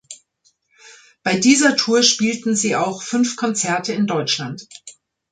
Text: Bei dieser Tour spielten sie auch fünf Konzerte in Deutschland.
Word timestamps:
Bei 1.21 1.37
dieser 1.37 1.75
Tour 1.75 2.01
spielten 2.01 2.55
sie 2.55 2.75
auch 2.75 3.03
fünf 3.03 3.35
Konzerte 3.35 3.93
in 3.93 4.07
Deutschland. 4.07 4.63